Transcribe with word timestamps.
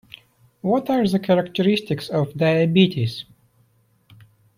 What 0.61 0.89
are 0.89 1.07
the 1.07 1.19
characteristics 1.19 2.09
of 2.09 2.33
Diabetes? 2.33 3.25